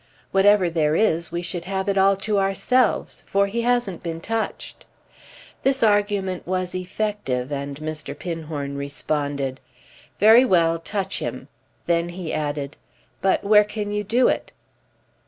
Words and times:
"Whatever 0.31 0.67
there 0.67 0.95
is 0.95 1.31
we 1.31 1.43
should 1.43 1.65
have 1.65 1.87
it 1.87 1.95
all 1.95 2.15
to 2.25 2.39
ourselves, 2.39 3.23
for 3.27 3.45
he 3.45 3.61
hasn't 3.61 4.01
been 4.01 4.19
touched." 4.19 4.83
This 5.61 5.83
argument 5.83 6.47
was 6.47 6.73
effective 6.73 7.51
and 7.51 7.77
Mr. 7.77 8.17
Pinhorn 8.17 8.77
responded. 8.77 9.59
"Very 10.19 10.43
well, 10.43 10.79
touch 10.79 11.19
him." 11.19 11.49
Then 11.85 12.09
he 12.09 12.33
added: 12.33 12.77
"But 13.21 13.43
where 13.43 13.63
can 13.63 13.91
you 13.91 14.03
do 14.03 14.27
it?" 14.27 14.51